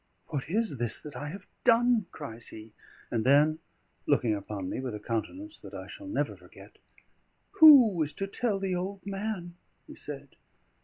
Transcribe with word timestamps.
"What 0.29 0.49
is 0.49 0.79
this 0.79 0.99
that 1.01 1.15
I 1.15 1.29
have 1.29 1.45
done?" 1.63 2.07
cries 2.11 2.47
he, 2.47 2.73
and 3.11 3.23
then 3.23 3.59
looking 4.07 4.33
upon 4.33 4.67
me 4.67 4.79
with 4.79 4.95
a 4.95 4.99
countenance 4.99 5.59
that 5.59 5.75
I 5.75 5.85
shall 5.85 6.07
never 6.07 6.35
forget, 6.35 6.79
"Who 7.59 8.01
is 8.01 8.11
to 8.13 8.25
tell 8.25 8.57
the 8.57 8.73
old 8.73 9.05
man?" 9.05 9.57
he 9.85 9.93
said. 9.93 10.29